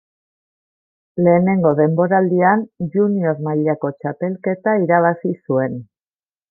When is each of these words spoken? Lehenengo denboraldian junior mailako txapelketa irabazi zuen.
Lehenengo 1.27 1.73
denboraldian 1.81 2.65
junior 2.97 3.39
mailako 3.49 3.95
txapelketa 4.01 4.79
irabazi 4.87 5.37
zuen. 5.45 5.83